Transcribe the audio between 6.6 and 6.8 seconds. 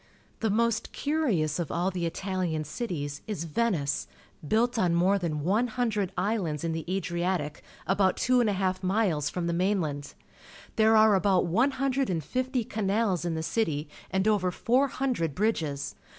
in